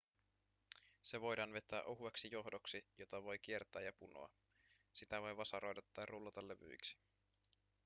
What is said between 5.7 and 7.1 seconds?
tai rullata levyiksi